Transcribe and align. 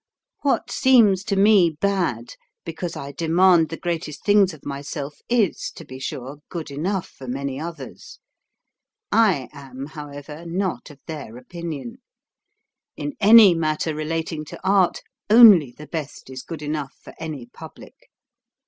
What 0.41 0.71
seems 0.71 1.23
to 1.25 1.35
me 1.35 1.69
bad, 1.79 2.33
because 2.65 2.95
I 2.97 3.11
demand 3.11 3.69
the 3.69 3.77
greatest 3.77 4.25
things 4.25 4.51
of 4.51 4.65
myself, 4.65 5.19
is, 5.29 5.69
to 5.75 5.85
be 5.85 5.99
sure, 5.99 6.37
good 6.49 6.71
enough 6.71 7.07
for 7.07 7.27
many 7.27 7.59
others. 7.59 8.17
I 9.11 9.47
am, 9.53 9.85
however, 9.85 10.37
BEFORE 10.43 10.45
THE 10.45 10.51
PUBLIC 10.51 10.53
,305 10.55 10.57
not 10.57 10.89
of 10.89 10.99
their 11.05 11.37
opinion. 11.37 11.95
In 12.97 13.13
any 13.19 13.53
matter 13.53 13.93
relating 13.93 14.43
to 14.45 14.59
art, 14.67 15.03
only 15.29 15.71
the 15.71 15.85
best 15.85 16.31
is 16.31 16.41
good 16.41 16.63
enough 16.63 16.95
for 17.03 17.13
any 17.19 17.45
pub 17.45 17.77
lic. 17.77 18.09